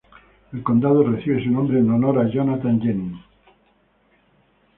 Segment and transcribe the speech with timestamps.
[0.51, 3.23] El condado recibe su nombre en honor a Jonathan Jennings.